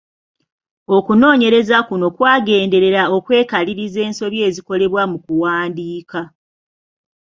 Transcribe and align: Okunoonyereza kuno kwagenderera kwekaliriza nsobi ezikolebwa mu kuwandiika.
Okunoonyereza 0.97 1.77
kuno 1.87 2.07
kwagenderera 2.15 3.01
kwekaliriza 3.25 4.01
nsobi 4.11 4.37
ezikolebwa 4.47 5.01
mu 5.11 5.17
kuwandiika. 5.25 6.21